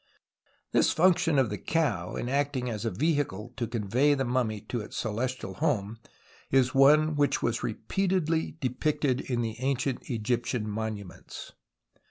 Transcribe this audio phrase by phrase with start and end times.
[0.71, 4.81] This function of the cow in actino as a veliicle to convey the numimy to
[4.81, 5.99] its celestial home
[6.49, 11.51] is one which was repeatedly depicted in the ancient Egyptian monuments.